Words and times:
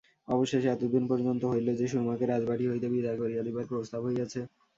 অবশেষে 0.27 0.67
এতদূর 0.71 1.03
পর্যন্ত 1.11 1.41
হইল 1.51 1.67
যে 1.79 1.85
সুরমাকে 1.91 2.25
রাজবাটি 2.25 2.65
হইতে 2.67 2.87
বিদায় 2.93 3.19
করিয়া 3.21 3.41
দিবার 3.43 3.69
প্রস্তাব 3.71 4.01
হইয়াছে। 4.07 4.39